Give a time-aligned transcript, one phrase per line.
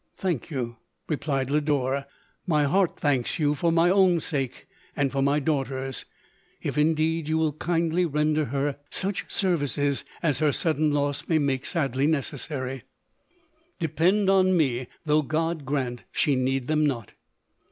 [0.19, 0.77] 11" Thank vou!"
[1.09, 2.07] replied Lodore;—"
[2.47, 6.05] my heart thanks vou— for my own sake, and for my daughter's—
[6.63, 11.65] if indeed you will kindly render her such services as her sudden loss may make
[11.65, 12.81] sadly necessary.',"
[13.79, 17.13] Depend upon me;— though God grant she need them not